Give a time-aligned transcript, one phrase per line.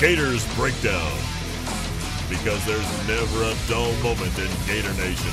[0.00, 1.12] Gators Breakdown.
[2.30, 5.30] Because there's never a dull moment in Gator Nation.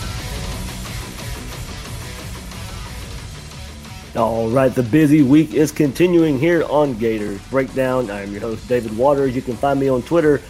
[4.18, 8.12] All right, the busy week is continuing here on Gators Breakdown.
[8.12, 9.34] I'm your host, David Waters.
[9.34, 10.42] You can find me on Twitter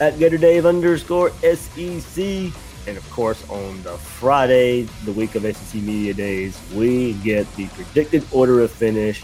[0.00, 2.52] at GatorDave underscore SEC.
[2.88, 7.68] And of course, on the Friday, the week of SEC Media Days, we get the
[7.68, 9.22] predicted order of finish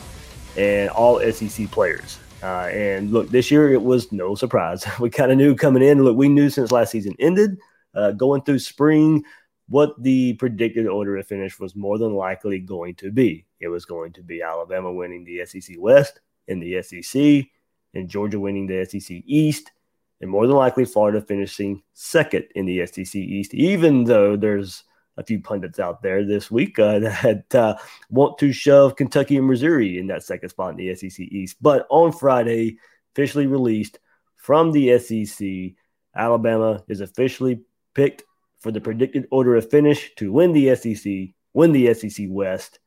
[0.57, 2.21] and all SEC players.
[2.47, 4.87] Uh, and look, this year it was no surprise.
[5.01, 6.05] We kind of knew coming in.
[6.05, 7.59] Look, we knew since last season ended,
[7.93, 9.25] uh, going through spring,
[9.69, 13.47] what the predicted order of finish was more than likely going to be.
[13.59, 17.47] It was going to be Alabama winning the SEC West and the SEC,
[17.95, 19.73] and Georgia winning the SEC East,
[20.21, 24.85] and more than likely Florida finishing second in the SEC East, even though there's
[25.17, 27.77] a few pundits out there this week uh, that uh,
[28.11, 31.57] want to shove Kentucky and Missouri in that second spot in the SEC East.
[31.61, 32.79] But on Friday,
[33.15, 33.99] officially released
[34.37, 35.75] from the SEC,
[36.15, 37.63] Alabama is officially
[37.95, 38.25] picked
[38.61, 42.79] for the predicted order of finish to win the SEC, win the SEC West.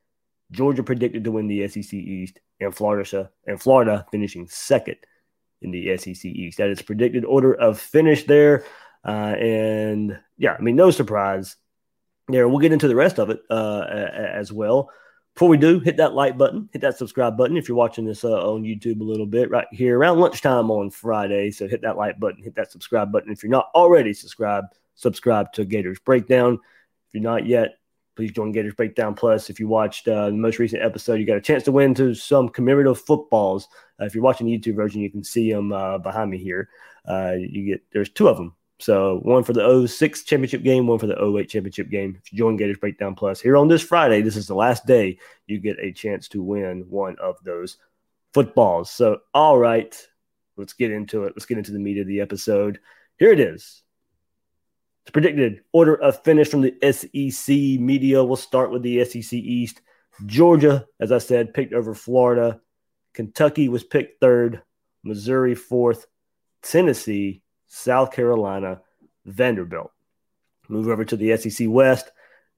[0.51, 4.97] Georgia predicted to win the SEC East, and Florida and Florida finishing second
[5.61, 6.57] in the SEC East.
[6.57, 8.65] That is predicted order of finish there.
[9.05, 11.55] Uh, and yeah, I mean, no surprise
[12.31, 12.47] there.
[12.47, 14.91] We'll get into the rest of it uh, as well.
[15.35, 18.25] Before we do, hit that like button, hit that subscribe button if you're watching this
[18.25, 21.49] uh, on YouTube a little bit right here around lunchtime on Friday.
[21.51, 23.31] So hit that like button, hit that subscribe button.
[23.31, 26.55] If you're not already subscribed, subscribe to Gators Breakdown.
[26.55, 27.75] If you're not yet,
[28.17, 29.49] please join Gators Breakdown Plus.
[29.49, 32.13] If you watched uh, the most recent episode, you got a chance to win to
[32.13, 33.69] some commemorative footballs.
[34.01, 36.67] Uh, if you're watching the YouTube version, you can see them uh, behind me here.
[37.07, 40.99] Uh, you get there's two of them so one for the 06 championship game, one
[40.99, 42.17] for the 08 championship game.
[42.17, 45.19] If you join Gators Breakdown Plus here on this Friday, this is the last day
[45.47, 47.77] you get a chance to win one of those
[48.33, 48.89] footballs.
[48.89, 49.95] So, all right,
[50.55, 51.33] let's get into it.
[51.35, 52.79] Let's get into the meat of the episode.
[53.17, 53.83] Here it is.
[55.03, 58.23] It's predicted order of finish from the SEC media.
[58.23, 59.81] We'll start with the SEC East.
[60.25, 62.61] Georgia, as I said, picked over Florida.
[63.13, 64.61] Kentucky was picked third.
[65.03, 66.05] Missouri fourth.
[66.61, 68.81] Tennessee South Carolina,
[69.25, 69.91] Vanderbilt.
[70.67, 72.11] Move over to the SEC West.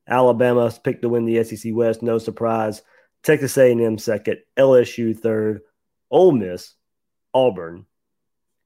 [0.08, 2.82] Alabama picked to win the SEC West, no surprise.
[3.22, 5.62] Texas A&M second, LSU third,
[6.10, 6.74] Ole Miss,
[7.34, 7.86] Auburn,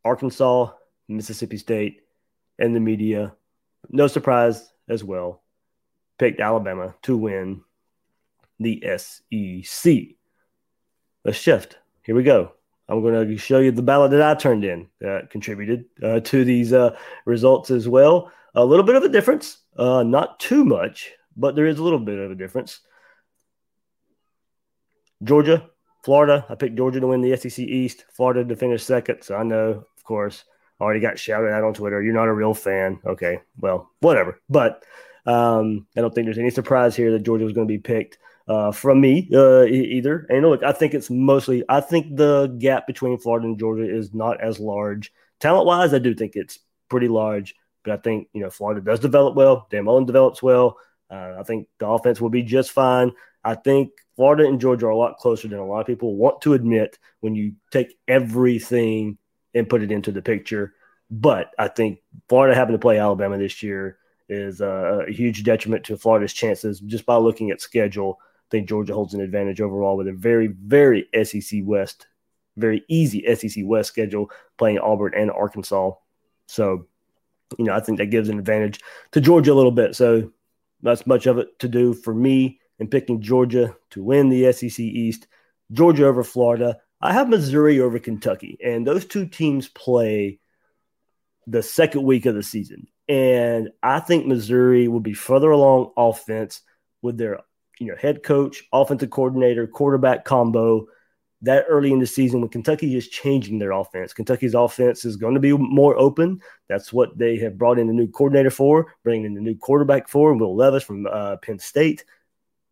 [0.05, 0.71] Arkansas,
[1.09, 2.01] Mississippi State,
[2.57, 3.33] and the media,
[3.89, 5.43] no surprise as well,
[6.17, 7.61] picked Alabama to win
[8.59, 9.93] the SEC.
[11.25, 11.77] Let's shift.
[12.03, 12.53] Here we go.
[12.87, 16.43] I'm going to show you the ballot that I turned in that contributed uh, to
[16.45, 18.31] these uh, results as well.
[18.53, 21.99] A little bit of a difference, uh, not too much, but there is a little
[21.99, 22.79] bit of a difference.
[25.23, 25.69] Georgia,
[26.03, 26.45] Florida.
[26.49, 29.23] I picked Georgia to win the SEC East, Florida to finish second.
[29.23, 30.43] So I know, of course,
[30.79, 32.01] I already got shouted out on Twitter.
[32.01, 32.99] You're not a real fan.
[33.05, 34.39] Okay, well, whatever.
[34.47, 34.83] But
[35.25, 38.19] um, I don't think there's any surprise here that Georgia was going to be picked
[38.47, 40.25] uh, from me uh, either.
[40.29, 44.13] And look, I think it's mostly, I think the gap between Florida and Georgia is
[44.13, 45.11] not as large.
[45.39, 46.59] Talent wise, I do think it's
[46.89, 49.67] pretty large, but I think, you know, Florida does develop well.
[49.69, 50.77] Dan Mullen develops well.
[51.09, 53.11] Uh, I think the offense will be just fine.
[53.43, 56.41] I think Florida and Georgia are a lot closer than a lot of people want
[56.41, 59.17] to admit when you take everything
[59.53, 60.73] and put it into the picture.
[61.11, 65.83] But I think Florida having to play Alabama this year is a, a huge detriment
[65.85, 69.97] to Florida's chances just by looking at schedule I think Georgia holds an advantage overall
[69.97, 72.07] with a very, very SEC West,
[72.57, 75.91] very easy SEC West schedule playing Auburn and Arkansas.
[76.47, 76.87] So,
[77.57, 78.81] you know, I think that gives an advantage
[79.11, 79.95] to Georgia a little bit.
[79.95, 80.31] So,
[80.81, 84.79] that's much of it to do for me in picking Georgia to win the SEC
[84.79, 85.27] East.
[85.71, 86.77] Georgia over Florida.
[87.01, 90.39] I have Missouri over Kentucky, and those two teams play
[91.47, 92.87] the second week of the season.
[93.07, 96.61] And I think Missouri will be further along offense
[97.01, 97.41] with their
[97.79, 100.87] you know head coach, offensive coordinator, quarterback combo
[101.41, 104.13] that early in the season when Kentucky is changing their offense.
[104.13, 106.41] Kentucky's offense is going to be more open.
[106.69, 110.07] That's what they have brought in a new coordinator for, bringing in a new quarterback
[110.07, 112.05] for, Will Levis from uh, Penn State.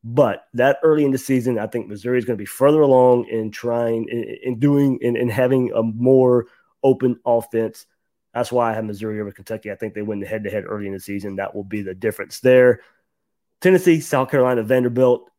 [0.04, 3.28] But that early in the season, I think Missouri is going to be further along
[3.28, 6.48] in trying in, in doing in, in having a more
[6.84, 7.86] open offense.
[8.34, 9.72] That's why I have Missouri over Kentucky.
[9.72, 11.36] I think they win the head to head early in the season.
[11.36, 12.82] That will be the difference there.
[13.64, 15.30] Tennessee, South Carolina, Vanderbilt.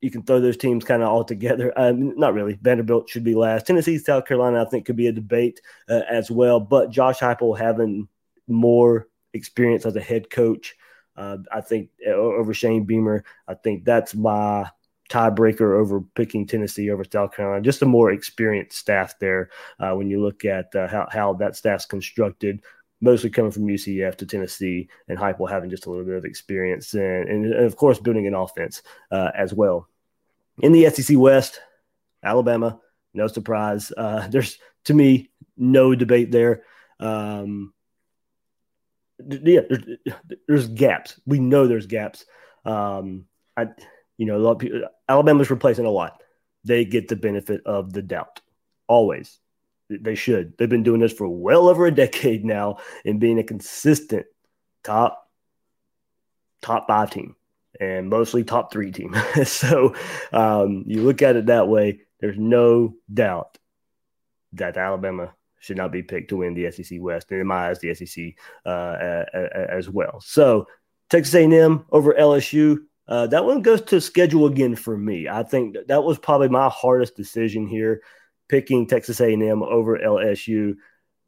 [0.00, 1.72] You can throw those teams kind of all together.
[1.76, 2.58] Um, not really.
[2.62, 3.66] Vanderbilt should be last.
[3.66, 6.58] Tennessee, South Carolina, I think could be a debate uh, as well.
[6.58, 8.08] But Josh Heupel having
[8.48, 10.74] more experience as a head coach
[11.16, 14.68] uh, I think uh, over Shane Beamer, I think that's my
[15.10, 17.62] tiebreaker over picking Tennessee over South Carolina.
[17.62, 21.56] Just a more experienced staff there uh, when you look at uh, how, how that
[21.56, 22.62] staff's constructed,
[23.02, 26.94] mostly coming from UCF to Tennessee, and Heupel having just a little bit of experience,
[26.94, 29.88] and, and, and of course, building an offense uh, as well.
[30.62, 31.60] In the SEC West,
[32.22, 32.80] Alabama,
[33.12, 33.92] no surprise.
[33.94, 36.62] Uh, there's, to me, no debate there.
[37.00, 37.74] Um,
[39.18, 39.98] yeah, there's,
[40.48, 41.20] there's, gaps.
[41.26, 42.24] We know there's gaps.
[42.64, 43.26] Um,
[43.56, 43.66] I,
[44.16, 46.22] you know, a lot of people, Alabama's replacing a lot.
[46.64, 48.40] They get the benefit of the doubt.
[48.86, 49.38] Always,
[49.88, 50.56] they should.
[50.56, 54.26] They've been doing this for well over a decade now, and being a consistent
[54.82, 55.28] top
[56.60, 57.34] top five team
[57.80, 59.14] and mostly top three team.
[59.44, 59.94] so
[60.32, 62.00] um, you look at it that way.
[62.20, 63.58] There's no doubt
[64.52, 67.78] that Alabama should not be picked to win the SEC West, and in my eyes,
[67.80, 68.34] the SEC
[68.66, 70.20] uh, as well.
[70.20, 70.66] So
[71.10, 72.78] Texas A&M over LSU.
[73.08, 75.28] Uh, that one goes to schedule again for me.
[75.28, 78.02] I think that, that was probably my hardest decision here,
[78.52, 80.76] picking Texas A&M over LSU.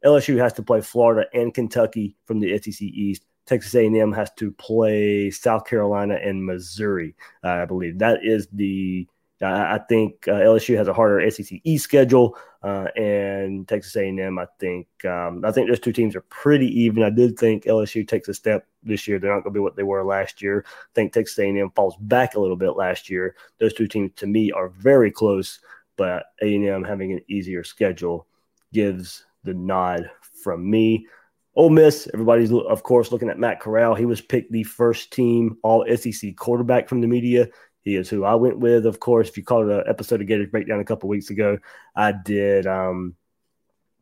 [0.05, 3.25] LSU has to play Florida and Kentucky from the SEC East.
[3.47, 7.15] Texas A&M has to play South Carolina and Missouri.
[7.43, 9.07] Uh, I believe that is the
[9.41, 14.39] I, think uh, LSU has a harder SEC East schedule, uh, and Texas A&M.
[14.39, 17.03] I think um, I think those two teams are pretty even.
[17.03, 19.19] I did think LSU takes a step this year.
[19.19, 20.63] They're not going to be what they were last year.
[20.67, 23.35] I think Texas A&M falls back a little bit last year.
[23.59, 25.59] Those two teams to me are very close,
[25.97, 28.27] but A&M having an easier schedule
[28.73, 30.09] gives the nod
[30.43, 31.07] from me.
[31.55, 33.95] Ole Miss, everybody's of course looking at Matt Corral.
[33.95, 37.47] He was picked the first team All SEC quarterback from the media
[37.85, 38.85] he is who I went with.
[38.85, 41.59] Of course, if you called an episode of Gators Breakdown a couple weeks ago,
[41.95, 42.65] I did.
[42.65, 43.15] Um,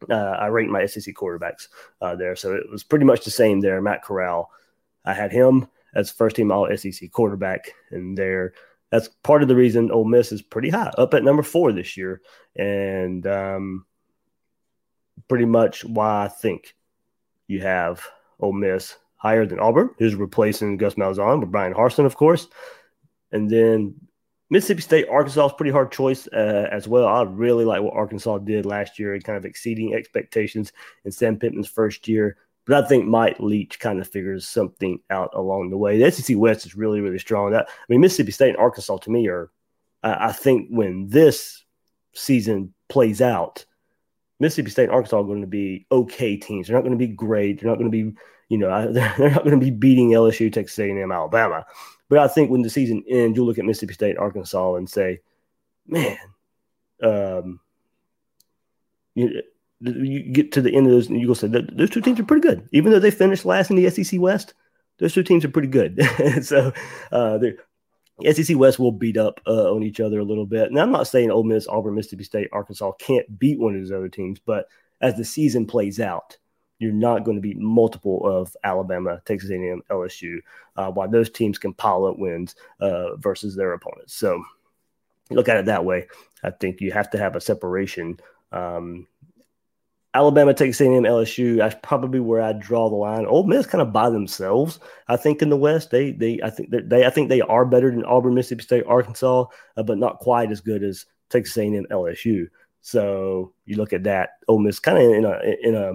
[0.10, 1.68] uh, I ranked my SEC quarterbacks
[2.01, 3.81] uh, there, so it was pretty much the same there.
[3.81, 4.50] Matt Corral,
[5.06, 8.54] I had him as first team All SEC quarterback, and there.
[8.94, 11.98] That's part of the reason Ole Miss is pretty high, up at number four this
[11.98, 12.22] year,
[12.56, 13.88] and um,
[15.28, 16.75] pretty much why I think
[17.48, 18.06] you have
[18.40, 22.48] Ole Miss higher than Auburn, who's replacing Gus Malzahn with Bryan Harsin, of course.
[23.31, 23.95] And then
[24.51, 27.07] Mississippi State, Arkansas is pretty hard choice uh, as well.
[27.07, 30.72] I really like what Arkansas did last year and kind of exceeding expectations
[31.04, 32.38] in Sam Pittman's first year.
[32.65, 35.98] But I think Mike Leach kind of figures something out along the way.
[35.98, 37.51] The SEC West is really, really strong.
[37.51, 39.51] That I mean, Mississippi State and Arkansas to me are,
[40.01, 41.63] I, I think, when this
[42.13, 43.65] season plays out,
[44.39, 46.68] Mississippi State and Arkansas are going to be okay teams.
[46.68, 47.59] They're not going to be great.
[47.59, 48.16] They're not going to be,
[48.49, 51.66] you know, they're, they're not going to be beating LSU, Texas A&M, Alabama.
[52.09, 54.90] But I think when the season ends, you'll look at Mississippi State, and Arkansas, and
[54.90, 55.21] say,
[55.87, 56.18] man,
[57.02, 57.59] um,
[59.16, 59.42] you,
[59.83, 62.47] you get to the end of those, and you'll say those two teams are pretty
[62.47, 64.54] good, even though they finished last in the SEC West.
[64.99, 65.99] Those two teams are pretty good.
[66.44, 66.71] so
[67.11, 67.57] uh, the
[68.31, 70.69] SEC West will beat up uh, on each other a little bit.
[70.69, 73.92] And I'm not saying Ole Miss, Auburn, Mississippi State, Arkansas can't beat one of those
[73.92, 74.68] other teams, but
[75.02, 76.37] as the season plays out,
[76.80, 80.37] you're not going to beat multiple of Alabama, Texas A&M, LSU,
[80.75, 84.13] uh, while those teams can pile up wins uh, versus their opponents.
[84.13, 84.44] So
[85.30, 86.07] look at it that way.
[86.44, 88.19] I think you have to have a separation.
[88.52, 89.07] Um,
[90.15, 91.57] Alabama, Texas A&M, LSU.
[91.57, 93.25] That's probably where I draw the line.
[93.25, 94.79] Ole Miss kind of by themselves.
[95.07, 97.89] I think in the West, they they I think they I think they are better
[97.89, 99.45] than Auburn, Mississippi State, Arkansas,
[99.77, 102.47] uh, but not quite as good as Texas A&M, LSU.
[102.81, 104.31] So you look at that.
[104.47, 105.93] Ole Miss kind of in a in a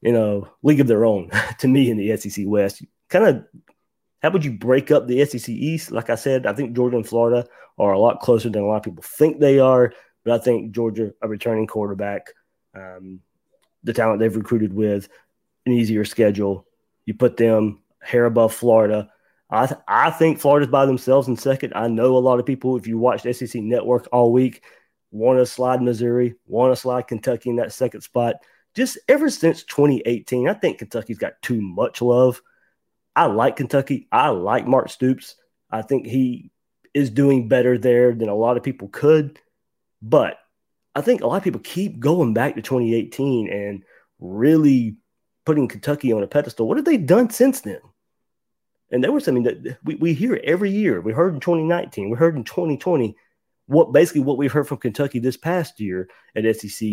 [0.00, 2.82] you know, league of their own to me in the SEC West.
[3.08, 3.44] Kind of,
[4.22, 5.90] how would you break up the SEC East?
[5.90, 7.46] Like I said, I think Georgia and Florida
[7.78, 9.92] are a lot closer than a lot of people think they are.
[10.24, 12.28] But I think Georgia, a returning quarterback,
[12.78, 13.20] um,
[13.84, 15.08] the talent they've recruited with,
[15.66, 16.66] an easier schedule.
[17.06, 19.10] You put them hair above Florida.
[19.50, 21.72] I th- I think Florida's by themselves in second.
[21.74, 22.76] I know a lot of people.
[22.76, 24.62] If you watched SEC Network all week,
[25.10, 28.36] want to slide Missouri, want to slide Kentucky in that second spot.
[28.74, 32.42] Just ever since 2018, I think Kentucky's got too much love.
[33.16, 34.06] I like Kentucky.
[34.12, 35.36] I like Mark Stoops.
[35.70, 36.50] I think he
[36.94, 39.40] is doing better there than a lot of people could.
[40.00, 40.38] But
[40.94, 43.82] I think a lot of people keep going back to 2018 and
[44.18, 44.96] really
[45.44, 46.66] putting Kentucky on a pedestal.
[46.66, 47.80] What have they done since then?
[48.90, 51.00] And there was something that we, we hear every year.
[51.00, 53.14] We heard in 2019, we heard in 2020,
[53.66, 56.88] what basically what we've heard from Kentucky this past year at SEC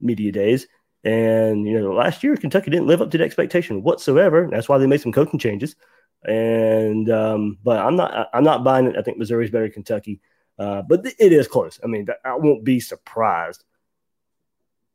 [0.00, 0.66] media days.
[1.02, 4.48] And you know, last year Kentucky didn't live up to the expectation whatsoever.
[4.50, 5.76] That's why they made some coaching changes.
[6.24, 8.96] And um, but I'm not I'm not buying it.
[8.96, 10.20] I think Missouri's better than Kentucky.
[10.58, 11.80] Uh, but it is close.
[11.82, 13.64] I mean, I won't be surprised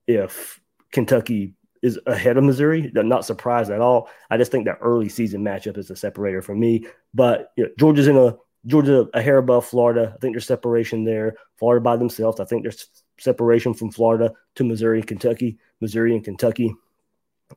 [0.07, 0.61] if
[0.91, 2.91] Kentucky is ahead of Missouri.
[2.95, 4.09] I'm not surprised at all.
[4.29, 6.85] I just think that early season matchup is a separator for me.
[7.13, 8.35] But you know, Georgia's in a
[8.65, 10.13] Georgia a hair above Florida.
[10.15, 11.35] I think there's separation there.
[11.57, 12.39] Florida by themselves.
[12.39, 12.87] I think there's
[13.19, 15.57] separation from Florida to Missouri and Kentucky.
[15.79, 16.73] Missouri and Kentucky.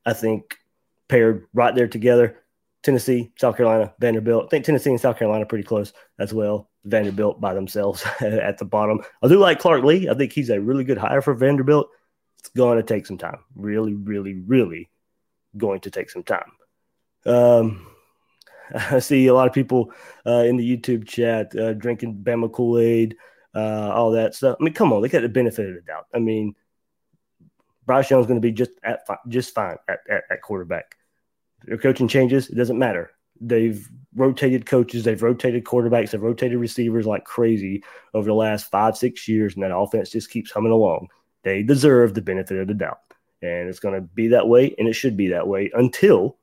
[0.07, 0.57] I think
[1.09, 2.39] paired right there together.
[2.83, 4.47] Tennessee, South Carolina, Vanderbilt.
[4.47, 6.69] I think Tennessee and South Carolina are pretty close as well.
[6.85, 9.01] Vanderbilt by themselves at the bottom.
[9.23, 10.09] I do like Clark Lea.
[10.09, 11.89] I think he's a really good hire for Vanderbilt.
[12.39, 13.39] It's going to take some time.
[13.55, 14.91] Really, really, really
[15.57, 16.53] going to take some time.
[17.25, 17.87] Um,
[18.75, 19.93] I see a lot of people
[20.27, 23.17] uh, in the YouTube chat uh, drinking Bama Kool Aid,
[23.55, 24.57] uh, all that stuff.
[24.61, 26.07] I mean, come on, they got the benefit of the doubt.
[26.15, 26.55] I mean,
[27.87, 30.97] Bryce Young's going to be just at just fine at, at, at quarterback.
[31.65, 33.11] Their coaching changes, it doesn't matter.
[33.45, 37.83] They've rotated coaches, they've rotated quarterbacks, they've rotated receivers like crazy
[38.15, 41.09] over the last five, six years, and that offense just keeps humming along.
[41.43, 42.99] They deserve the benefit of the doubt.
[43.41, 46.37] And it's going to be that way, and it should be that way until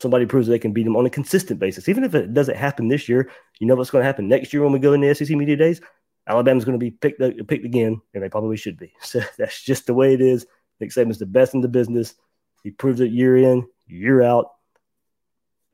[0.00, 1.88] somebody proves they can beat them on a consistent basis.
[1.88, 4.62] Even if it doesn't happen this year, you know what's going to happen next year
[4.62, 5.80] when we go into SEC media days.
[6.26, 8.92] Alabama's going to be picked uh, picked again, and they probably should be.
[9.02, 10.46] So that's just the way it is.
[10.80, 12.14] Nick Saban's the best in the business.
[12.62, 14.50] He proves it year in, year out,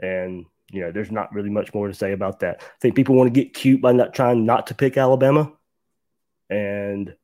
[0.00, 2.62] and you know there's not really much more to say about that.
[2.62, 5.52] I think people want to get cute by not trying not to pick Alabama,
[6.50, 7.14] and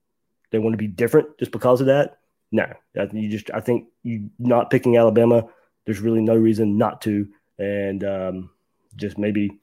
[0.51, 2.19] they want to be different just because of that.
[2.53, 2.67] No,
[3.13, 5.49] you just I think you not picking Alabama
[5.85, 7.29] there's really no reason not to,
[7.59, 8.51] and um,
[8.97, 9.61] just maybe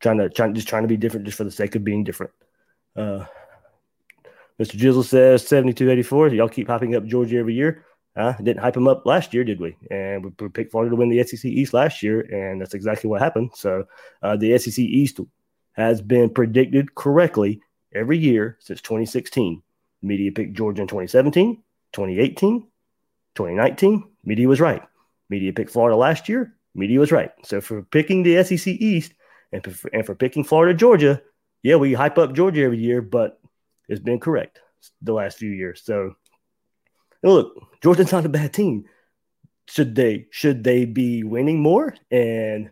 [0.00, 2.32] trying to trying just trying to be different just for the sake of being different.
[2.96, 3.24] Uh,
[4.58, 4.76] Mr.
[4.78, 6.28] Jizzle says 7284.
[6.28, 7.84] Y'all keep hyping up Georgia every year.
[8.16, 9.76] Uh, didn't hype them up last year, did we?
[9.90, 13.08] And we, we picked Florida to win the SEC East last year, and that's exactly
[13.08, 13.50] what happened.
[13.54, 13.84] So
[14.22, 15.20] uh, the SEC East
[15.72, 17.60] has been predicted correctly
[17.94, 19.62] every year since 2016.
[20.02, 21.62] Media picked Georgia in 2017,
[21.92, 22.60] 2018,
[23.34, 24.04] 2019.
[24.24, 24.82] Media was right.
[25.28, 26.54] Media picked Florida last year.
[26.74, 27.30] Media was right.
[27.44, 29.12] So for picking the SEC East
[29.52, 31.22] and for, and for picking Florida, Georgia,
[31.62, 33.38] yeah, we hype up Georgia every year, but
[33.88, 34.60] it's been correct
[35.02, 35.82] the last few years.
[35.84, 36.16] So
[37.22, 38.84] look, Georgia's not a bad team.
[39.66, 42.70] Should they should they be winning more and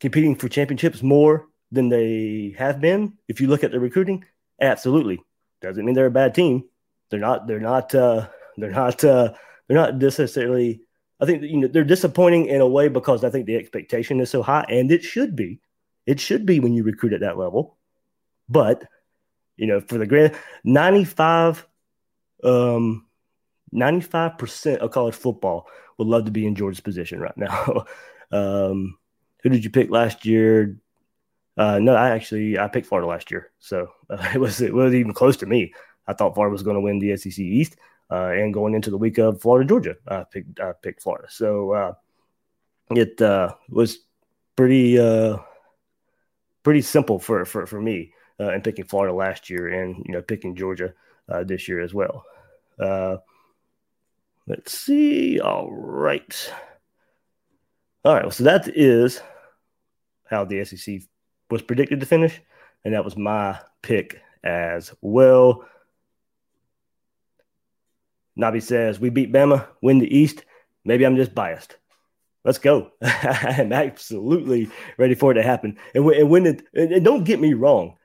[0.00, 3.14] competing for championships more than they have been?
[3.26, 4.24] If you look at the recruiting,
[4.60, 5.20] absolutely.
[5.60, 6.64] Doesn't mean they're a bad team.
[7.10, 7.46] They're not.
[7.46, 7.94] They're not.
[7.94, 9.02] Uh, they're not.
[9.02, 9.32] Uh,
[9.66, 10.84] they're not necessarily
[11.20, 14.30] I think you know they're disappointing in a way because I think the expectation is
[14.30, 15.60] so high, and it should be.
[16.06, 17.78] It should be when you recruit at that level.
[18.48, 18.84] But
[19.56, 21.66] you know, for the grand 95
[22.42, 23.06] um
[23.74, 25.66] 95% of college football
[25.98, 27.84] would love to be in Georgia's position right now.
[28.32, 28.96] um,
[29.42, 30.76] who did you pick last year?
[31.56, 35.00] Uh, no, I actually I picked Florida last year, so uh, it was it wasn't
[35.00, 35.72] even close to me.
[36.06, 37.76] I thought Florida was going to win the SEC East
[38.10, 41.28] uh, and going into the week of Florida Georgia, I picked I picked Florida.
[41.30, 41.94] So uh,
[42.90, 43.98] it uh, was
[44.56, 45.38] pretty uh,
[46.62, 50.56] pretty simple for for for me in picking Florida last year, and you know picking
[50.56, 50.92] Georgia
[51.44, 52.24] this year as well.
[54.46, 55.40] Let's see.
[55.40, 56.52] All right.
[58.04, 58.32] All right.
[58.32, 59.20] So that is
[60.28, 61.00] how the SEC
[61.50, 62.40] was predicted to finish,
[62.84, 65.64] and that was my pick as well.
[68.38, 70.44] Nabi says, We beat Bama, win the East.
[70.84, 71.76] Maybe I'm just biased.
[72.44, 72.90] Let's go.
[73.02, 75.78] I'm absolutely ready for it to happen.
[75.94, 77.96] And and when it, and don't get me wrong,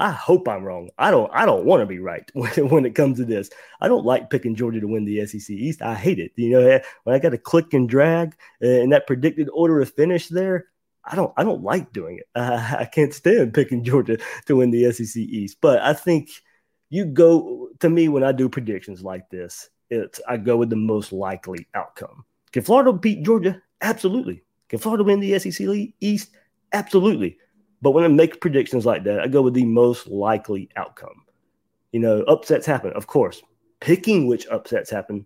[0.00, 0.88] I hope I'm wrong.
[0.98, 1.30] I don't.
[1.32, 3.50] I don't want to be right when, when it comes to this.
[3.82, 5.82] I don't like picking Georgia to win the SEC East.
[5.82, 6.32] I hate it.
[6.36, 10.28] You know, when I got to click and drag in that predicted order of finish
[10.28, 10.68] there,
[11.04, 11.32] I don't.
[11.36, 12.26] I don't like doing it.
[12.34, 14.16] Uh, I can't stand picking Georgia
[14.46, 15.58] to win the SEC East.
[15.60, 16.30] But I think
[16.88, 20.76] you go to me when I do predictions like this, it's I go with the
[20.76, 22.24] most likely outcome.
[22.52, 23.60] Can Florida beat Georgia?
[23.82, 24.42] Absolutely.
[24.70, 26.30] Can Florida win the SEC East?
[26.72, 27.36] Absolutely.
[27.82, 31.24] But when I make predictions like that, I go with the most likely outcome.
[31.92, 33.42] You know, upsets happen, of course.
[33.80, 35.24] Picking which upsets happen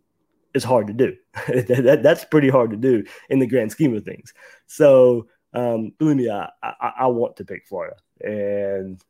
[0.54, 1.16] is hard to do.
[1.48, 4.32] that, that's pretty hard to do in the grand scheme of things.
[4.66, 9.02] So, um, believe me, I, I, I want to pick Florida and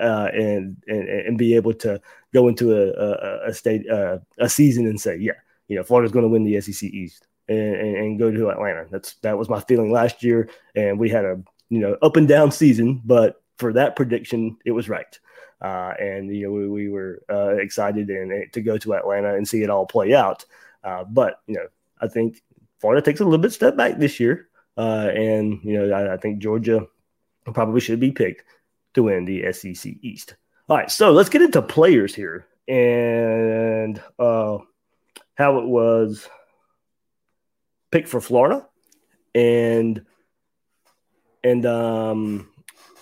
[0.00, 2.00] uh, and, and and be able to
[2.32, 5.32] go into a a, a state uh, a season and say, yeah,
[5.68, 8.86] you know, Florida's going to win the SEC East and, and, and, go to Atlanta.
[8.90, 12.28] That's that was my feeling last year, and we had a you know up and
[12.28, 15.18] down season, but for that prediction, it was right.
[15.62, 19.46] Uh, and you know we, we were uh, excited and to go to Atlanta and
[19.46, 20.44] see it all play out.
[20.84, 21.66] Uh, but you know
[22.00, 22.42] I think
[22.80, 26.16] Florida takes a little bit step back this year, uh, and you know I, I
[26.16, 26.86] think Georgia
[27.54, 28.44] probably should be picked
[28.94, 30.34] to win the SEC East.
[30.68, 34.58] All right, so let's get into players here and uh,
[35.34, 36.28] how it was
[37.90, 38.66] picked for Florida
[39.34, 40.04] and
[41.44, 42.48] and um,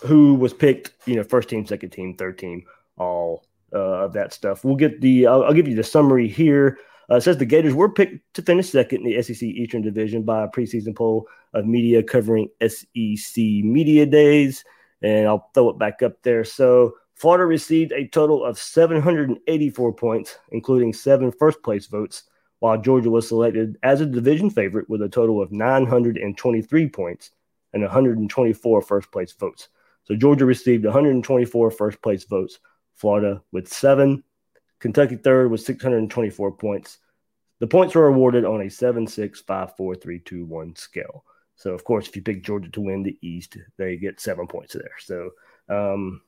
[0.04, 2.64] who was picked, you know, first team, second team, third team,
[2.97, 4.64] all uh, of that stuff.
[4.64, 6.78] We'll get the, I'll, I'll give you the summary here.
[7.11, 10.45] Uh, says the Gators were picked to finish second in the SEC Eastern Division by
[10.45, 14.62] a preseason poll of media covering SEC Media Days.
[15.00, 16.45] And I'll throw it back up there.
[16.45, 22.25] So Florida received a total of 784 points, including seven first place votes,
[22.59, 27.30] while Georgia was selected as a division favorite with a total of 923 points
[27.73, 29.69] and 124 first place votes.
[30.05, 32.59] So Georgia received 124 first place votes,
[32.95, 34.25] Florida with seven,
[34.79, 36.99] Kentucky third with 624 points.
[37.61, 41.25] The points were awarded on a 7 6 5 4 3 2 1 scale.
[41.57, 44.75] So, of course, if you pick Georgia to win the East, they get seven points
[44.75, 44.93] there.
[45.01, 45.31] So,
[45.69, 46.23] um,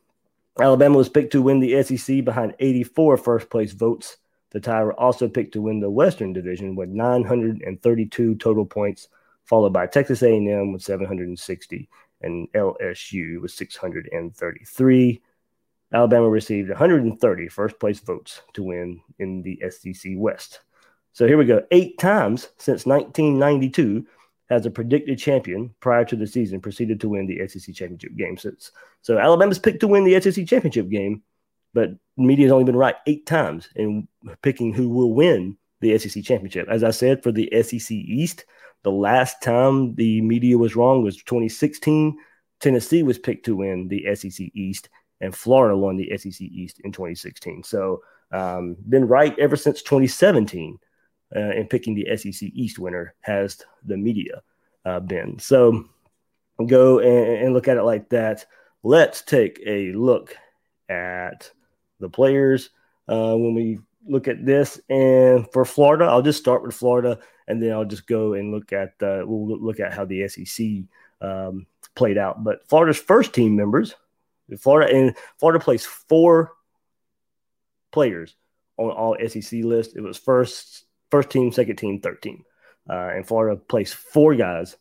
[0.59, 4.16] Alabama was picked to win the SEC behind 84 first place votes.
[4.50, 9.09] The Tide also picked to win the Western Division with 932 total points,
[9.50, 11.88] followed by Texas A&M with 760
[12.23, 15.23] and LSU with 633.
[15.92, 20.61] Alabama received 130 first place votes to win in the SEC West.
[21.12, 21.64] So here we go.
[21.73, 24.07] Eight times since 1992
[24.50, 28.36] has a predicted champion prior to the season proceeded to win the SEC championship game.
[28.36, 28.71] Since
[29.02, 31.25] so Alabama's picked to win the SEC championship game,
[31.75, 34.06] but media's only been right eight times in
[34.43, 36.69] picking who will win the SEC championship.
[36.69, 38.45] As I said, for the SEC East,
[38.82, 42.16] the last time the media was wrong was 2016.
[42.60, 44.88] Tennessee was picked to win the SEC East,
[45.21, 47.62] and Florida won the SEC East in 2016.
[47.62, 50.78] So, um, been right ever since 2017
[51.34, 54.43] uh, in picking the SEC East winner has the media
[54.84, 55.38] uh, been.
[55.38, 55.84] So,
[56.66, 58.47] go and, and look at it like that.
[58.82, 60.36] Let's take a look
[60.88, 61.50] at
[61.99, 62.71] the players
[63.08, 64.80] uh, when we look at this.
[64.89, 68.73] And for Florida, I'll just start with Florida, and then I'll just go and look
[68.73, 70.67] at uh, we'll look at how the SEC
[71.21, 72.43] um, played out.
[72.45, 73.95] But Florida's first team members,
[74.58, 76.52] Florida and Florida placed four
[77.91, 78.36] players
[78.76, 79.95] on all SEC lists.
[79.95, 82.45] It was first first team, second team, third team,
[82.89, 84.76] uh, and Florida placed four guys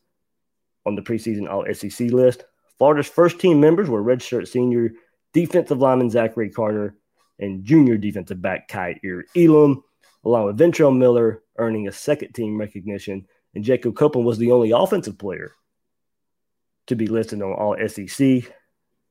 [0.86, 2.44] on the preseason all SEC list.
[2.78, 4.92] Florida's first team members were redshirt senior
[5.34, 6.96] defensive lineman Zachary Carter
[7.40, 9.84] and junior defensive back Kaiir Elam,
[10.24, 13.26] along with Ventrell Miller earning a second team recognition.
[13.56, 15.54] And Jacob Copeland was the only offensive player
[16.88, 18.44] to be listed on all SEC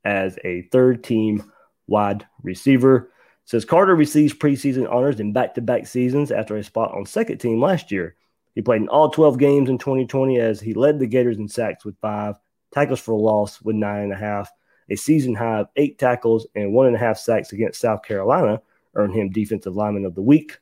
[0.05, 1.51] as a third team
[1.87, 3.11] wide receiver.
[3.45, 7.39] Says Carter receives preseason honors in back to back seasons after a spot on second
[7.39, 8.15] team last year.
[8.55, 11.85] He played in all 12 games in 2020 as he led the Gators in sacks
[11.85, 12.37] with five,
[12.73, 14.51] tackles for loss with nine and a half,
[14.91, 18.61] a season high of eight tackles and one and a half sacks against South Carolina,
[18.95, 20.59] earned him Defensive Lineman of the Week.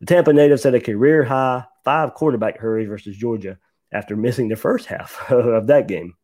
[0.00, 3.58] The Tampa native set a career high five quarterback hurries versus Georgia
[3.92, 6.14] after missing the first half of that game.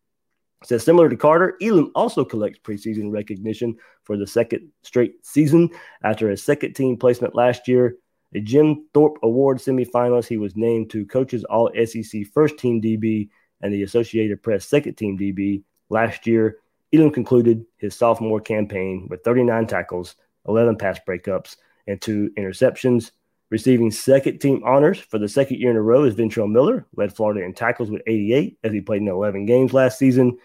[0.62, 5.70] says similar to Carter, Elam also collects preseason recognition for the second straight season
[6.02, 7.96] after a second team placement last year.
[8.34, 13.28] A Jim Thorpe Award semifinalist, he was named to Coaches All SEC First Team DB
[13.62, 16.58] and the Associated Press Second Team DB last year.
[16.94, 23.10] Elam concluded his sophomore campaign with 39 tackles, 11 pass breakups, and two interceptions.
[23.50, 27.14] Receiving second team honors for the second year in a row is Ventrell Miller, led
[27.14, 30.38] Florida in tackles with 88 as he played in 11 games last season.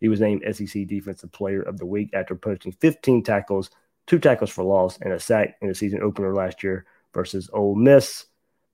[0.00, 3.70] He was named SEC Defensive Player of the Week after posting 15 tackles,
[4.06, 7.74] two tackles for loss, and a sack in the season opener last year versus Ole
[7.74, 8.26] Miss.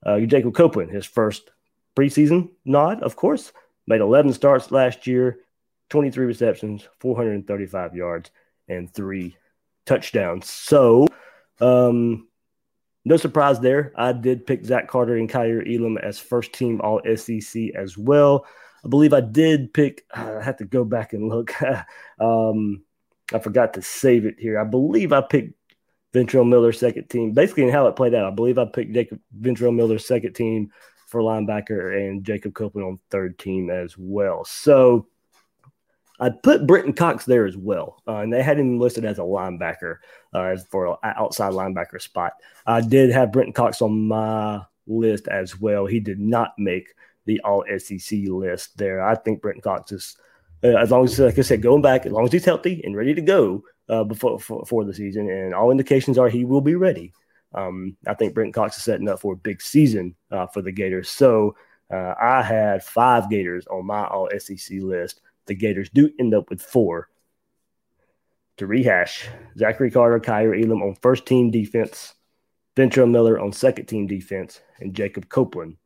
[0.05, 1.51] Uh, Jacob Copeland, his first
[1.95, 3.51] preseason nod, of course,
[3.87, 5.39] made 11 starts last year,
[5.91, 8.31] 23 receptions, 435 yards,
[8.67, 9.35] and three
[9.85, 10.49] touchdowns.
[10.49, 11.07] So,
[11.59, 12.27] um,
[13.03, 13.91] no surprise there.
[13.95, 18.45] I did pick Zach Carter and Kaiir Elam as first team All SEC as well.
[18.85, 20.05] I believe I did pick.
[20.13, 21.53] I have to go back and look.
[22.19, 22.83] um,
[23.33, 24.59] I forgot to save it here.
[24.59, 25.53] I believe I picked
[26.13, 27.33] Ventrell Miller second team.
[27.33, 30.71] Basically, in how it played out, I believe I picked Jacob Ventrell Miller second team
[31.07, 34.45] for linebacker and Jacob Copeland on third team as well.
[34.45, 35.07] So
[36.21, 39.23] I put Brenton Cox there as well, uh, and they had him listed as a
[39.23, 39.97] linebacker
[40.33, 42.33] uh, for an outside linebacker spot.
[42.67, 45.87] I did have Brenton Cox on my list as well.
[45.87, 46.93] He did not make
[47.25, 49.01] the All SEC list there.
[49.01, 50.15] I think Brenton Cox is,
[50.63, 52.95] uh, as long as like I said, going back, as long as he's healthy and
[52.95, 56.61] ready to go uh, before for, for, the season, and all indications are he will
[56.61, 57.13] be ready.
[57.55, 60.71] Um, I think Brenton Cox is setting up for a big season uh, for the
[60.71, 61.09] Gators.
[61.09, 61.55] So
[61.91, 66.49] uh, I had five Gators on my All SEC list the Gators do end up
[66.49, 67.09] with four.
[68.57, 69.27] To rehash,
[69.57, 72.13] Zachary Carter, Kaiir Elam on first team defense,
[72.75, 75.77] Ventrell Miller on second team defense, and Jacob Copeland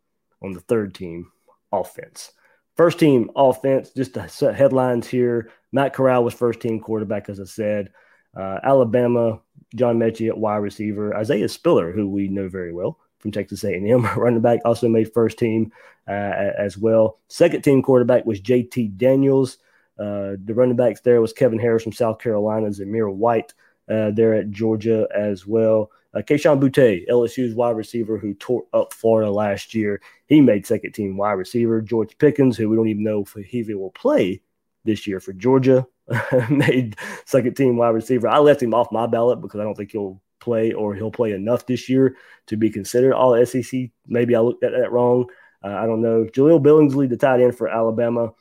[0.43, 1.31] on the third team
[1.71, 2.31] offense.
[2.75, 5.51] First team offense, just to set headlines here.
[5.71, 7.91] Matt Corral was first team quarterback, as I said.
[8.35, 9.39] Uh, Alabama,
[9.75, 11.15] John Metchie at wide receiver.
[11.15, 14.05] Isaiah Spiller, who we know very well, from Texas A&M.
[14.17, 15.71] Running back also made first team
[16.07, 17.17] uh, as well.
[17.27, 18.89] Second team quarterback was J.T.
[18.89, 19.57] Daniels.
[19.97, 23.53] Uh, the running backs there was Kevin Harris from South Carolina, Zamir White
[23.89, 25.89] uh, there at Georgia as well.
[26.13, 30.91] Uh, Kayshon Boutte, LSU's wide receiver who tore up Florida last year, he made second
[30.91, 31.81] team wide receiver.
[31.81, 34.39] George Pickens, who we don't even know if he will play
[34.83, 35.87] this year for Georgia,
[36.49, 38.27] made second team wide receiver.
[38.27, 41.33] I left him off my ballot because I don't think he'll play or he'll play
[41.33, 43.89] enough this year to be considered all SEC.
[44.07, 45.25] Maybe I looked at that wrong.
[45.63, 46.25] Uh, I don't know.
[46.25, 48.33] Jahleel Billingsley, the tight end for Alabama,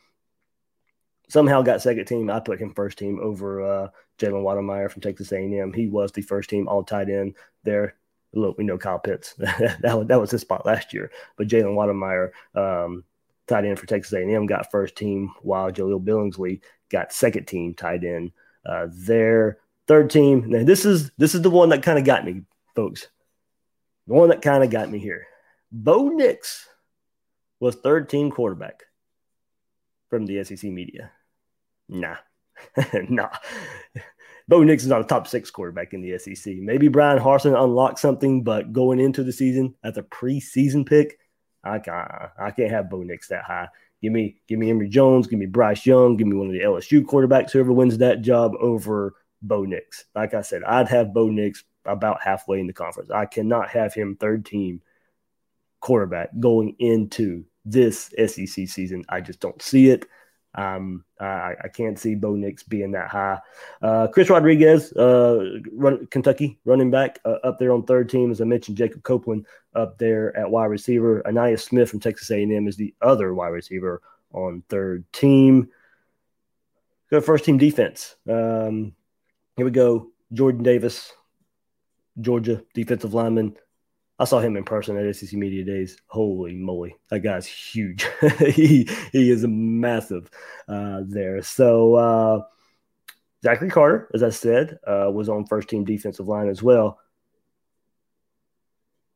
[1.29, 2.31] somehow got second team.
[2.31, 3.89] I put him first team over uh,
[4.19, 5.73] Jalen Wydermyer from Texas A&M.
[5.73, 7.97] He was the first team all tight end there.
[8.35, 9.35] Look, we know Kyle Pitts.
[9.39, 11.11] that, that was his spot last year.
[11.37, 13.05] But Jalen Wydermyer, um,
[13.47, 18.05] tight end for Texas A&M, got first team, while Jahleel Billingsley got second team tight
[18.05, 18.33] end
[18.67, 19.59] uh, there.
[19.87, 20.49] Third team.
[20.49, 22.43] Now this is this is the one that kind of got me,
[22.75, 23.09] folks.
[24.07, 25.27] The one that kind of got me here.
[25.73, 26.69] Bo Nix
[27.61, 28.83] was third team quarterback
[30.11, 31.11] from the SEC media.
[31.89, 32.17] Nah,
[33.09, 33.31] nah.
[34.47, 36.57] Bo Nix is not a top six quarterback in the SEC.
[36.57, 41.19] Maybe Bryan Harsin unlocked something, but going into the season as a preseason pick,
[41.63, 43.69] I can't, I can't have Bo Nix that high.
[44.03, 46.61] Give me, give me Emory Jones, give me Bryce Young, give me one of the
[46.61, 49.15] LSU quarterbacks, whoever wins that job over
[49.47, 50.05] Bo Nix.
[50.15, 53.11] Like I said, I'd have Bo Nix about halfway in the conference.
[53.11, 54.81] I cannot have him third team
[55.81, 59.05] quarterback going into this SEC season.
[59.09, 60.07] I just don't see it.
[60.55, 63.41] Um, I, I, can't see Bo Nix being that high.
[63.83, 68.31] Uh, Chris Rodriguez, uh, run, Kentucky running back, uh, up there on third team.
[68.31, 71.23] As I mentioned, Jacob Copeland up there at wide receiver.
[71.27, 74.01] Ainias Smith from Texas A&M is the other wide receiver
[74.33, 75.71] on third team.
[77.11, 78.15] Go first team defense.
[78.29, 78.95] Um,
[79.57, 80.11] here we go.
[80.33, 81.13] Jordan Davis,
[82.21, 83.57] Georgia defensive lineman.
[84.19, 85.97] I saw him in person at SEC Media Days.
[86.07, 88.07] Holy moly, that guy's huge.
[88.39, 90.31] he he is massive
[90.69, 91.43] uh, there.
[91.43, 92.43] So uh,
[93.43, 96.99] Zachary Carter, as I said, uh, was on first team defensive line as well.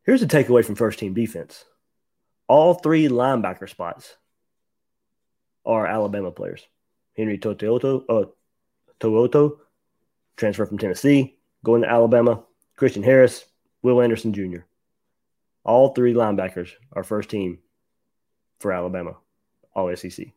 [0.05, 1.64] Here's a takeaway from first team defense:
[2.48, 4.16] all three linebacker spots
[5.64, 6.66] are Alabama players.
[7.16, 8.24] Henry To'oTo'o, uh,
[10.38, 12.44] transfer from Tennessee, going to Alabama.
[12.77, 13.44] Christian Harris,
[13.83, 14.61] Will Anderson Jr.
[15.64, 17.59] All three linebackers are first team
[18.61, 19.16] for Alabama,
[19.74, 20.29] all SEC.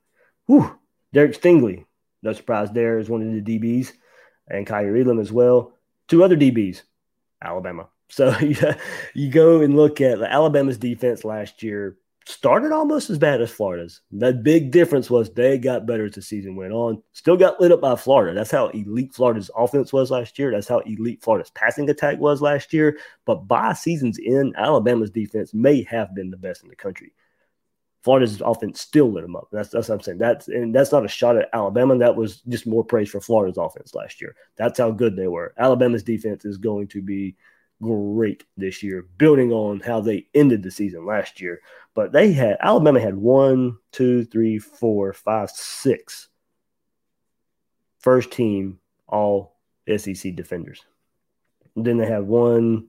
[0.48, 0.76] Whew.
[1.14, 1.86] Derek Stingley,
[2.24, 3.92] no surprise there, is one of the DBs,
[4.50, 5.74] and Kaiir Elam as well.
[6.08, 6.82] Two other DBs,
[7.42, 7.88] Alabama.
[8.10, 8.36] So
[9.14, 14.02] you go and look at Alabama's defense last year started almost as bad as Florida's.
[14.12, 17.02] The big difference was they got better as the season went on.
[17.14, 18.34] Still got lit up by Florida.
[18.34, 20.52] That's how elite Florida's offense was last year.
[20.52, 22.98] That's how elite Florida's passing attack was last year.
[23.26, 27.14] But by season's end, Alabama's defense may have been the best in the country.
[28.04, 29.48] Florida's offense still lit them up.
[29.52, 30.18] That's that's what I'm saying.
[30.18, 31.98] That's and that's not a shot at Alabama.
[31.98, 34.36] That was just more praise for Florida's offense last year.
[34.56, 35.54] That's how good they were.
[35.58, 37.36] Alabama's defense is going to be
[37.82, 41.62] great this year, building on how they ended the season last year.
[41.94, 46.30] But they had Alabama had one, two, three, four, five, six
[48.02, 49.56] first team all
[49.98, 50.84] SEC defenders.
[51.76, 52.88] And then they have one,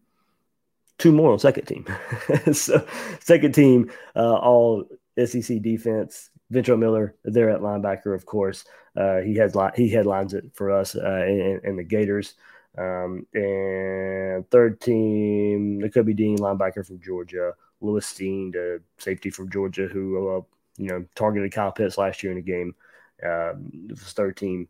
[0.99, 1.87] two more on second team.
[2.53, 2.87] so
[3.21, 4.85] second team uh, all
[5.25, 6.31] SEC defense.
[6.53, 8.65] Ventrell Miller there at linebacker, of course.
[8.95, 12.35] Uh, he has he headlines it for us uh, in, in the Gators.
[12.77, 17.53] Um, and third team, Nakobe Dean, linebacker from Georgia.
[17.83, 20.41] Lewis Cine, the safety from Georgia, who uh,
[20.77, 22.75] you know targeted Kyle Pitts last year in a game.
[23.23, 24.69] Um, it third team.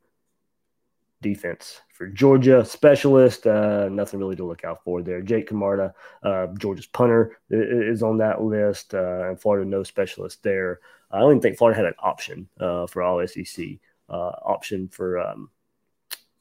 [1.21, 1.81] defense.
[1.93, 5.23] For Georgia, specialist, uh, nothing really to look out for there.
[5.23, 10.81] Jake Camarda, uh, Georgia's punter, is on that list, uh, and Florida, no specialist there.
[11.11, 13.67] I don't even think Florida had an option uh, for all SEC,
[14.09, 15.51] uh, option for um,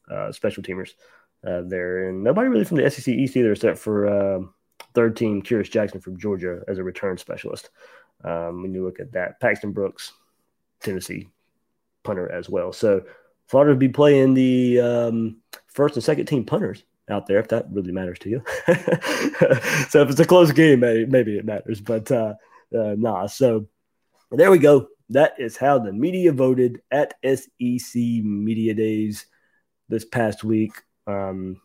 [0.10, 0.94] uh, special teamers
[1.44, 2.10] there.
[2.10, 4.54] And nobody really from the SEC East either, except for um,
[4.94, 7.70] third team, Kearis Jackson from Georgia as a return specialist.
[8.24, 10.14] Um, when you look at that, Paxton Brooks,
[10.80, 11.28] Tennessee
[12.04, 12.74] punter as well.
[12.74, 13.04] So
[13.48, 17.66] Florida would be playing the um, first and second team punters out there, if that
[17.72, 18.44] really matters to you.
[19.90, 22.36] so if it's a close game, maybe, maybe it matters, but uh,
[22.74, 23.28] uh, nah.
[23.28, 23.68] So
[24.32, 24.88] there we go.
[25.10, 29.26] That is how the media voted at SEC Media Days
[29.90, 30.72] this past week.
[31.08, 31.62] Um,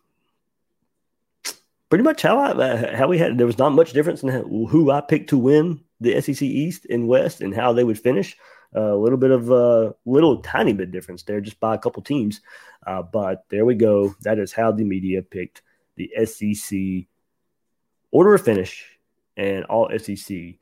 [1.89, 5.01] pretty much how I how we had there was not much difference in who I
[5.01, 8.35] picked to win the SEC East and West and how they would finish.
[8.75, 11.77] Uh, a little bit of a uh, little tiny bit difference there, just by a
[11.77, 12.41] couple teams.
[12.85, 14.13] Uh, but there we go.
[14.21, 15.61] That is how the media picked
[15.95, 17.07] the SEC
[18.11, 18.85] order of finish
[19.37, 20.55] and all SEC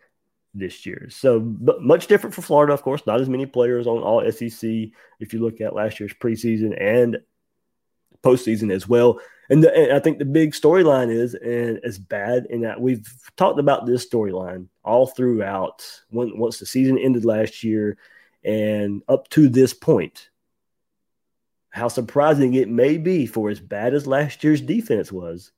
[0.54, 1.08] this year.
[1.10, 1.40] So
[1.80, 3.06] much different for Florida, of course.
[3.06, 4.70] Not as many players on all SEC.
[5.20, 7.18] If you look at last year's preseason and
[8.26, 9.20] postseason as well.
[9.50, 13.08] And, the, and I think the big storyline is, and as bad in that we've
[13.38, 17.98] talked about this storyline all throughout when, once the season ended last year
[18.44, 20.30] and up to this point.
[21.70, 25.52] How surprising it may be for as bad as last year's defense was,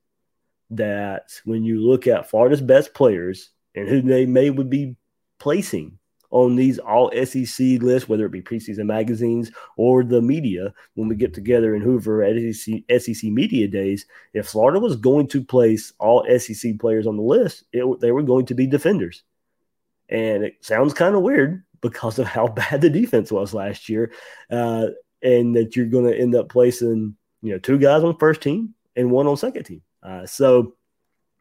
[0.72, 4.98] that when you look at Florida's best players and who they may would be
[5.40, 5.98] placing
[6.30, 11.16] on these all SEC lists, whether it be preseason magazines or the media, when we
[11.16, 15.94] get together in Hoover at SEC, SEC Media Days, if Florida was going to place
[16.00, 19.24] all SEC players on the list, it, they were going to be defenders.
[20.10, 24.12] And it sounds kind of weird because of how bad the defense was last year,
[24.52, 24.88] uh,
[25.22, 28.74] and that you're going to end up placing you know two guys on first team
[28.96, 29.82] and one on second team.
[30.04, 30.77] Uh, so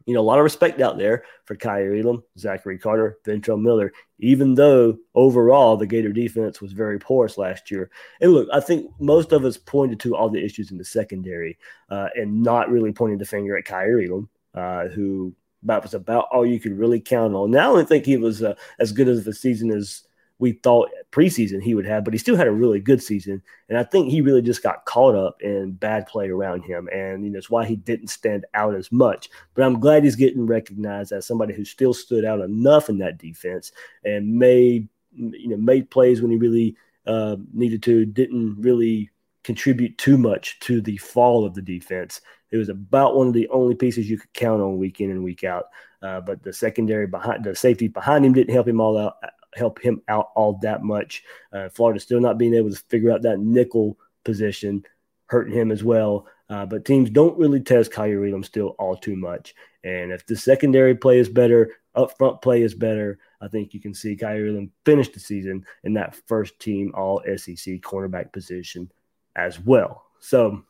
[0.06, 3.92] you know, a lot of respect out there for Kaiir Elam, Zachary Carter, Ventrell Miller,
[4.20, 7.90] even though overall the Gator defense was very porous last year.
[8.20, 11.58] And look, I think most of us pointed to all the issues in the secondary
[11.90, 16.28] uh, and not really pointing the finger at Kaiir Elam, uh, who that was about
[16.32, 17.50] all you could really count on.
[17.50, 20.04] Now, I don't think he was uh, as good as the season as
[20.38, 23.42] we thought preseason he would have, but he still had a really good season.
[23.68, 26.88] And I think he really just got caught up in bad play around him.
[26.92, 29.30] And you know, that's why he didn't stand out as much.
[29.54, 33.18] But I'm glad he's getting recognized as somebody who still stood out enough in that
[33.18, 33.72] defense
[34.04, 39.10] and made you know made plays when he really uh, needed to, didn't really
[39.44, 42.20] contribute too much to the fall of the defense.
[42.50, 45.24] It was about one of the only pieces you could count on week in and
[45.24, 45.66] week out.
[46.02, 49.16] Uh, but the secondary behind the safety behind him didn't help him all out
[49.56, 51.24] help him out all that much.
[51.52, 54.84] Uh, Florida still not being able to figure out that nickel position,
[55.26, 56.26] hurting him as well.
[56.48, 59.54] Uh, but teams don't really test Kaiir Elam still all too much.
[59.82, 63.80] And if the secondary play is better, up front play is better, I think you
[63.80, 68.90] can see Kaiir Elam finish the season in that first team all SEC cornerback position
[69.34, 70.04] as well.
[70.20, 70.62] So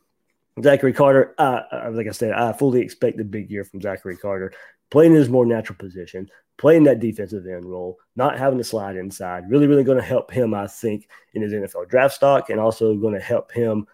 [0.62, 4.53] Zachary Carter, uh, like I said, I fully expect a big year from Zachary Carter,
[4.90, 8.97] playing in his more natural position, playing that defensive end role, not having to slide
[8.97, 12.59] inside, really, really going to help him, I think, in his NFL draft stock and
[12.59, 13.87] also going to help him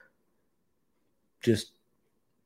[1.41, 1.73] just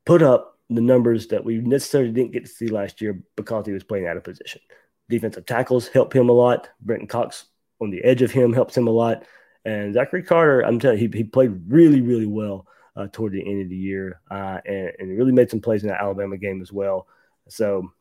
[0.05, 3.71] put up the numbers that we necessarily didn't get to see last year because he
[3.71, 4.61] was playing out of position.
[5.09, 6.69] Defensive tackles help him a lot.
[6.81, 7.45] Brenton Cox
[7.79, 9.23] on the edge of him helps him a lot.
[9.63, 12.65] And Zachary Carter, I'm telling you, he, he played really, really well
[12.97, 15.89] uh, toward the end of the year uh, and, and really made some plays in
[15.89, 17.07] that Alabama game as well.
[17.47, 17.91] So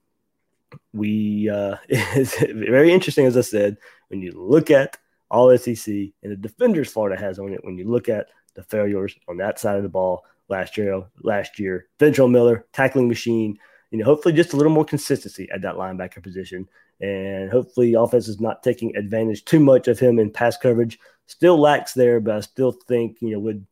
[0.93, 3.77] we uh, it's very interesting, as I said,
[4.09, 4.97] when you look at
[5.31, 7.65] all SEC and the defenders Florida has on it.
[7.65, 11.59] When you look at the failures on that side of the ball last year, last
[11.59, 13.59] year, Ventrell Miller tackling machine.
[13.91, 16.69] You know, hopefully just a little more consistency at that linebacker position,
[17.01, 20.99] and hopefully offense is not taking advantage too much of him in pass coverage.
[21.27, 23.65] Still lacks there, but I still think you know with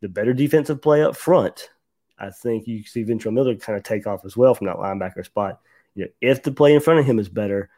[0.00, 1.70] the better defensive play up front,
[2.18, 5.24] I think you see Ventrell Miller kind of take off as well from that linebacker
[5.24, 5.60] spot
[5.94, 7.70] you know, if the play in front of him is better,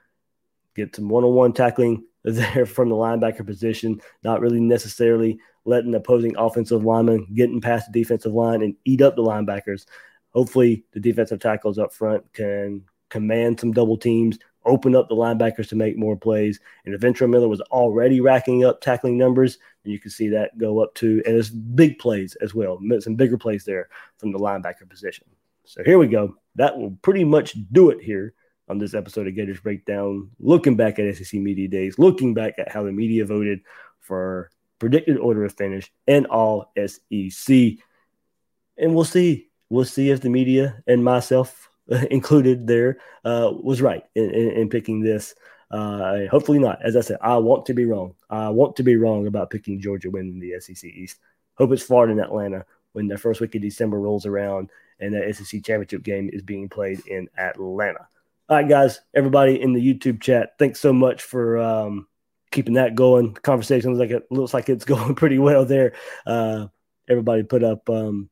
[0.75, 6.85] get some one-on-one tackling there from the linebacker position, not really necessarily letting opposing offensive
[6.85, 9.87] lineman getting past the defensive line and eat up the linebackers.
[10.31, 15.69] Hopefully, the defensive tackles up front can command some double teams, open up the linebackers
[15.69, 16.61] to make more plays.
[16.85, 20.83] And if Ventrell Miller was already racking up tackling numbers, you can see that go
[20.83, 24.89] up to, and it's big plays as well, some bigger plays there from the linebacker
[24.89, 25.27] position.
[25.65, 26.37] So here we go.
[26.57, 28.35] That will pretty much do it here
[28.69, 30.31] on this episode of Gators Breakdown.
[30.39, 33.61] Looking back at SEC Media Days, looking back at how the media voted
[34.01, 37.79] for predicted order of finish and all SEC.
[38.77, 39.49] and we'll see.
[39.71, 41.71] We'll see if the media and myself
[42.11, 45.35] included there uh, was right in, in, in picking this.
[45.71, 46.79] Uh, hopefully not.
[46.85, 48.15] As I said, I want to be wrong.
[48.29, 51.19] I want to be wrong about picking Georgia winning the SEC East.
[51.57, 55.33] Hope it's Florida and Atlanta when the first week of December rolls around and the
[55.33, 58.07] SEC championship game is being played in Atlanta.
[58.49, 62.07] All right, guys, everybody in the YouTube chat, thanks so much for um,
[62.51, 63.35] keeping that going.
[63.35, 65.95] Conversation looks like it looks like it's going pretty well there.
[66.27, 66.67] Uh,
[67.09, 68.29] everybody put up, um,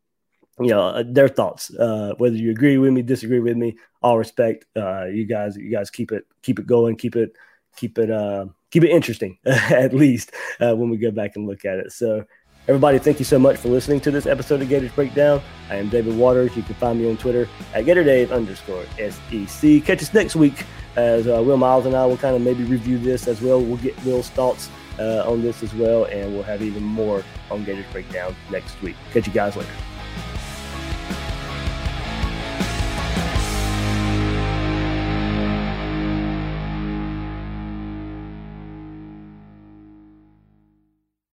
[0.60, 1.74] you know, uh, their thoughts.
[1.74, 4.66] Uh, whether you agree with me, disagree with me, all respect.
[4.76, 7.34] Uh, you guys, you guys keep it, keep it going, keep it,
[7.76, 11.64] keep it, uh, keep it interesting at least uh, when we go back and look
[11.64, 11.92] at it.
[11.92, 12.24] So.
[12.68, 15.40] Everybody, thank you so much for listening to this episode of Gators Breakdown.
[15.70, 16.54] I am David Waters.
[16.54, 19.82] You can find me on Twitter at GatorDave underscore SEC.
[19.84, 22.98] Catch us next week as uh, Will Miles and I will kind of maybe review
[22.98, 23.60] this as well.
[23.60, 24.68] We'll get Will's thoughts
[24.98, 28.94] on this as well, and we'll have even more on Gators Breakdown next week.
[29.10, 29.72] Catch you guys later.